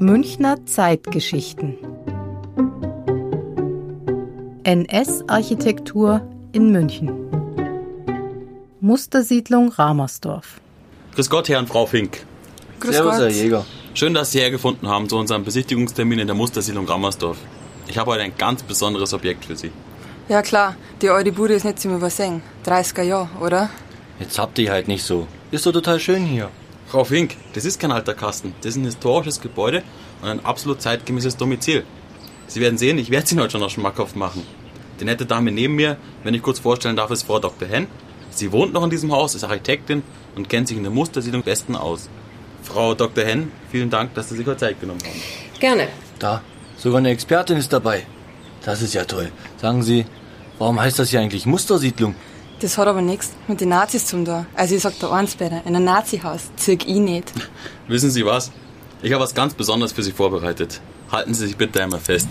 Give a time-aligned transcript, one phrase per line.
[0.00, 1.76] Münchner Zeitgeschichten.
[4.62, 6.20] NS-Architektur
[6.52, 7.10] in München.
[8.80, 10.60] Mustersiedlung Ramersdorf.
[11.16, 12.24] Grüß Gott, Herr und Frau Fink.
[12.78, 13.20] Grüß Servus, Gott.
[13.22, 13.66] Herr Jäger.
[13.94, 17.38] Schön, dass Sie hergefunden haben zu unserem Besichtigungstermin in der Mustersiedlung Ramersdorf.
[17.88, 19.72] Ich habe heute ein ganz besonderes Objekt für Sie.
[20.28, 22.40] Ja klar, die alte Bude ist nicht zum Übersehen.
[22.64, 23.68] 30er Jahre, oder?
[24.20, 25.26] Jetzt habt ihr halt nicht so.
[25.50, 26.50] Ist doch total schön hier.
[26.88, 28.54] Frau Fink, das ist kein alter Kasten.
[28.62, 29.82] Das ist ein historisches Gebäude
[30.22, 31.84] und ein absolut zeitgemäßes Domizil.
[32.46, 34.42] Sie werden sehen, ich werde es Ihnen heute schon noch schmackhaft machen.
[34.98, 37.68] Die nette Dame neben mir, wenn ich kurz vorstellen darf, ist Frau Dr.
[37.68, 37.88] Henn.
[38.30, 40.02] Sie wohnt noch in diesem Haus, ist Architektin
[40.34, 42.08] und kennt sich in der Mustersiedlung besten aus.
[42.62, 43.22] Frau Dr.
[43.22, 45.60] Henn, vielen Dank, dass Sie sich heute Zeit genommen haben.
[45.60, 45.88] Gerne.
[46.18, 46.40] Da,
[46.78, 48.06] sogar eine Expertin ist dabei.
[48.64, 49.30] Das ist ja toll.
[49.58, 50.06] Sagen Sie,
[50.58, 52.14] warum heißt das hier eigentlich Mustersiedlung?
[52.60, 54.46] Das hat aber nichts mit den Nazis zum da.
[54.54, 57.32] Also ich sag da eins bitte, in ein Nazi-Haus zirk ich nicht.
[57.88, 58.50] Wissen Sie was?
[59.00, 60.80] Ich habe was ganz Besonderes für Sie vorbereitet.
[61.12, 62.28] Halten Sie sich bitte einmal fest.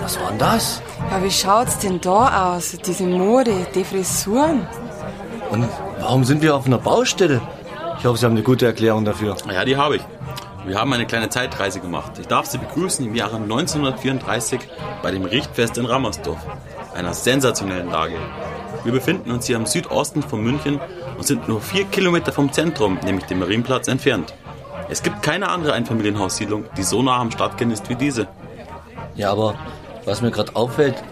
[0.00, 0.80] Was war denn das?
[1.10, 2.76] Ja, wie schaut's denn da aus?
[2.86, 4.66] Diese Mode, die Frisuren.
[5.50, 7.40] Und warum sind wir auf einer Baustelle?
[7.98, 9.36] Ich hoffe, Sie haben eine gute Erklärung dafür.
[9.52, 10.02] Ja, die habe ich.
[10.68, 12.18] Wir haben eine kleine Zeitreise gemacht.
[12.20, 14.60] Ich darf Sie begrüßen im Jahre 1934
[15.02, 16.36] bei dem Richtfest in Rammersdorf,
[16.94, 18.16] einer sensationellen Lage.
[18.84, 20.78] Wir befinden uns hier am Südosten von München
[21.16, 24.34] und sind nur vier Kilometer vom Zentrum, nämlich dem Marienplatz, entfernt.
[24.90, 28.28] Es gibt keine andere Einfamilienhaussiedlung, die so nah am Stadtkern ist wie diese.
[29.14, 29.54] Ja, aber
[30.04, 31.02] was mir gerade auffällt,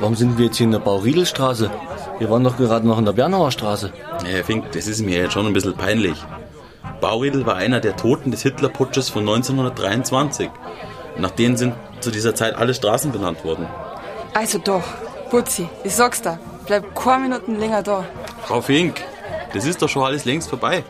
[0.00, 1.70] warum sind wir jetzt hier in der Bauriedelstraße?
[2.18, 3.92] Wir waren doch gerade noch in der Bernauer Straße.
[4.24, 6.16] Ja, Herr Fink, das ist mir jetzt schon ein bisschen peinlich.
[7.00, 10.50] Bauriedel war einer der Toten des Hitlerputsches von 1923.
[11.18, 13.66] Nach denen sind zu dieser Zeit alle Straßen benannt worden.
[14.34, 14.82] Also doch,
[15.30, 18.04] Putzi, ich sag's da, bleib keine Minuten länger da.
[18.42, 19.00] Frau Fink,
[19.52, 20.82] das ist doch schon alles längst vorbei.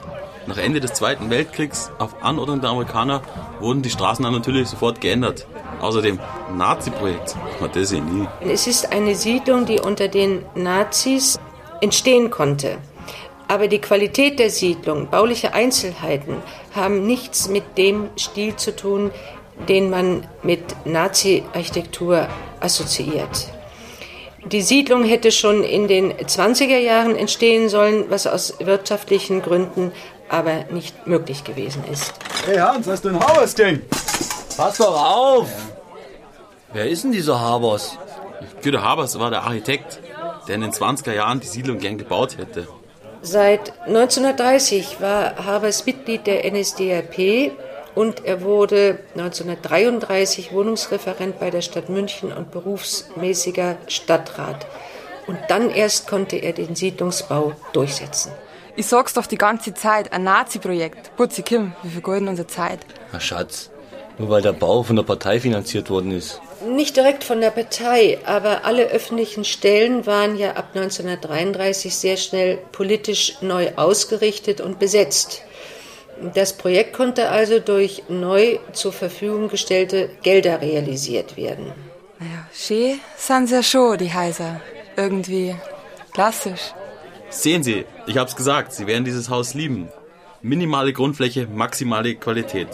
[0.47, 3.23] Nach Ende des Zweiten Weltkriegs, auf Anordnung der Amerikaner,
[3.61, 5.47] wurden die Straßen dann natürlich sofort geändert.
[5.81, 6.19] Außerdem,
[6.57, 8.27] Nazi-Projekt, hat das ja nie.
[8.41, 11.39] Es ist eine Siedlung, die unter den Nazis
[11.81, 12.79] entstehen konnte.
[13.49, 16.37] Aber die Qualität der Siedlung, bauliche Einzelheiten
[16.75, 19.11] haben nichts mit dem Stil zu tun,
[19.69, 22.29] den man mit Nazi-Architektur
[22.61, 23.49] assoziiert.
[24.47, 29.93] Die Siedlung hätte schon in den 20er Jahren entstehen sollen, was aus wirtschaftlichen Gründen
[30.29, 32.13] aber nicht möglich gewesen ist.
[32.47, 33.81] Hey Hans, hast du ein Habers-Gang?
[34.57, 35.49] Pass doch auf!
[36.73, 37.97] Wer ist denn dieser Habers?
[38.63, 40.01] Güter Habers war der Architekt,
[40.49, 42.67] der in den 20er Jahren die Siedlung gern gebaut hätte.
[43.27, 47.53] Seit 1930 war Habers Mitglied der NSDAP
[47.95, 54.67] und er wurde 1933 Wohnungsreferent bei der Stadt München und berufsmäßiger Stadtrat.
[55.27, 58.31] Und dann erst konnte er den Siedlungsbau durchsetzen.
[58.77, 61.17] Ich sag's doch die ganze Zeit, ein Nazi-Projekt.
[61.17, 62.81] Putzi Kim, wir vergeuden unsere Zeit.
[63.11, 63.71] Na Schatz,
[64.19, 66.43] nur weil der Bau von der Partei finanziert worden ist.
[66.63, 72.59] Nicht direkt von der Partei, aber alle öffentlichen Stellen waren ja ab 1933 sehr schnell
[72.73, 75.43] politisch neu ausgerichtet und besetzt.
[76.35, 81.73] Das Projekt konnte also durch neu zur Verfügung gestellte Gelder realisiert werden.
[82.19, 84.61] Naja, schön sind sie ja schon, die Häuser.
[84.97, 85.57] Irgendwie
[86.13, 86.73] klassisch.
[87.31, 89.89] Sehen Sie, ich hab's gesagt, Sie werden dieses Haus lieben.
[90.45, 92.69] Minimale Grundfläche, maximale Qualität.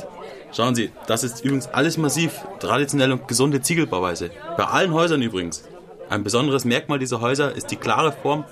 [0.52, 4.32] Schauen Sie, das ist übrigens alles massiv, traditionell und gesunde Ziegelbauweise.
[4.56, 5.62] Bei allen Häusern übrigens.
[6.08, 8.44] Ein besonderes Merkmal dieser Häuser ist die klare Form,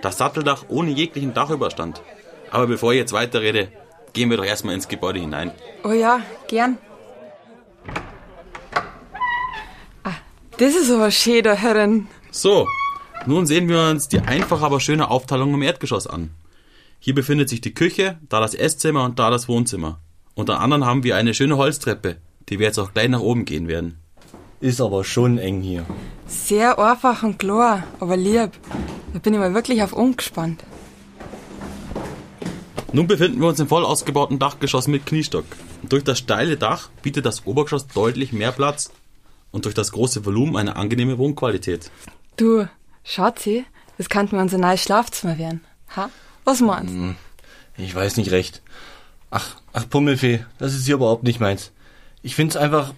[0.00, 2.02] das Satteldach ohne jeglichen Dachüberstand.
[2.52, 3.66] Aber bevor ich jetzt weiterrede,
[4.12, 5.50] gehen wir doch erstmal ins Gebäude hinein.
[5.82, 6.78] Oh ja, gern.
[10.04, 10.12] Ah,
[10.58, 12.06] das ist aber schön da Herren.
[12.30, 12.68] So,
[13.26, 16.30] nun sehen wir uns die einfache, aber schöne Aufteilung im Erdgeschoss an.
[17.04, 19.98] Hier befindet sich die Küche, da das Esszimmer und da das Wohnzimmer.
[20.36, 22.18] Unter anderem haben wir eine schöne Holztreppe,
[22.48, 23.98] die wir jetzt auch gleich nach oben gehen werden.
[24.60, 25.84] Ist aber schon eng hier.
[26.28, 28.52] Sehr einfach und klar, aber lieb.
[29.12, 30.62] Da bin ich mal wirklich auf umgespannt.
[32.92, 35.46] Nun befinden wir uns im voll ausgebauten Dachgeschoss mit Kniestock.
[35.82, 38.92] Durch das steile Dach bietet das Obergeschoss deutlich mehr Platz
[39.50, 41.90] und durch das große Volumen eine angenehme Wohnqualität.
[42.36, 42.68] Du,
[43.02, 43.64] Schatzi,
[43.98, 45.64] das könnte mir unser neues Schlafzimmer werden.
[45.96, 46.08] Ha?
[46.44, 46.98] Was meinst du?
[46.98, 47.16] Hm,
[47.76, 48.62] ich weiß nicht recht.
[49.30, 51.72] Ach, ach Pummelfee, das ist hier überhaupt nicht meins.
[52.22, 52.92] Ich find's einfach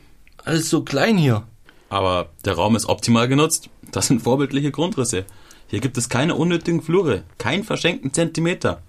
[0.45, 1.47] alles so klein hier.
[1.89, 3.71] Aber der Raum ist optimal genutzt.
[3.93, 5.25] Das sind vorbildliche Grundrisse.
[5.69, 8.83] Hier gibt es keine unnötigen Flure, keinen verschenkten Zentimeter.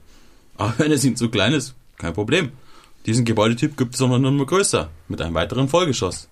[0.57, 2.51] Aber wenn es Ihnen zu klein ist, kein Problem.
[3.05, 6.27] Diesen Gebäudetyp gibt es auch noch nur größer, mit einem weiteren Vollgeschoss.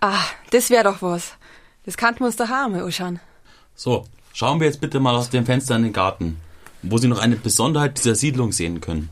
[0.00, 1.32] Ah, das wäre doch was.
[1.84, 3.18] Das kannten wir uns daheim anschauen.
[3.74, 6.38] So, schauen wir jetzt bitte mal aus dem Fenster in den Garten,
[6.82, 9.10] wo Sie noch eine Besonderheit dieser Siedlung sehen können.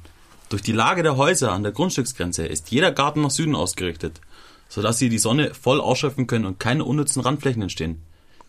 [0.49, 4.21] Durch die Lage der Häuser an der Grundstücksgrenze ist jeder Garten nach Süden ausgerichtet,
[4.69, 8.03] sodass sie die Sonne voll ausschöpfen können und keine unnützen Randflächen entstehen.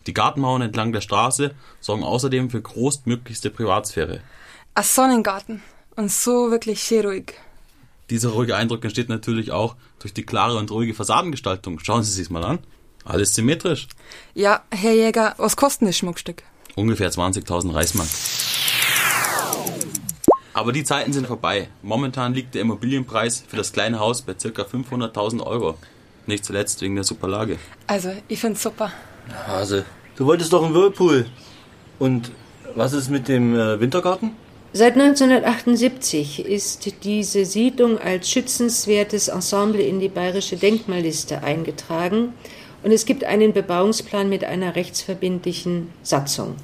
[0.06, 4.20] Die Gartenmauern entlang der Straße sorgen außerdem für größtmöglichste Privatsphäre.
[4.74, 5.62] Ein Sonnengarten.
[5.94, 7.34] Und so wirklich schön ruhig.
[8.10, 11.78] Dieser ruhige Eindruck entsteht natürlich auch durch die klare und ruhige Fassadengestaltung.
[11.78, 12.58] Schauen Sie sich's mal an.
[13.04, 13.88] Alles symmetrisch.
[14.34, 16.42] Ja, Herr Jäger, was kostet das Schmuckstück?
[16.74, 18.08] Ungefähr 20.000 Reichsmark.
[20.54, 21.68] Aber die Zeiten sind vorbei.
[21.82, 24.62] Momentan liegt der Immobilienpreis für das kleine Haus bei ca.
[24.62, 25.78] 500.000 Euro.
[26.26, 27.58] Nicht zuletzt wegen der super Lage.
[27.86, 28.92] Also, ich find's super.
[29.46, 29.84] Hase,
[30.16, 31.26] du wolltest doch einen Whirlpool.
[31.98, 32.30] Und
[32.74, 34.32] was ist mit dem äh, Wintergarten?
[34.74, 42.32] Seit 1978 ist diese Siedlung als schützenswertes Ensemble in die bayerische Denkmalliste eingetragen
[42.82, 46.56] und es gibt einen Bebauungsplan mit einer rechtsverbindlichen Satzung.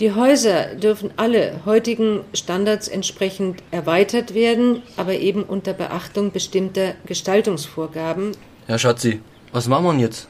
[0.00, 8.32] Die Häuser dürfen alle heutigen Standards entsprechend erweitert werden, aber eben unter Beachtung bestimmter Gestaltungsvorgaben.
[8.68, 9.20] Ja, Schatzi,
[9.52, 10.28] was machen wir denn jetzt?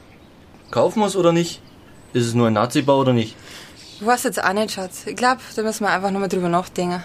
[0.69, 1.61] Kaufen wir es oder nicht?
[2.13, 3.35] Ist es nur ein Nazi-Bau oder nicht?
[3.99, 5.03] Ich weiß jetzt auch nicht, Schatz.
[5.05, 7.01] Ich glaube, da müssen wir einfach nochmal drüber nachdenken.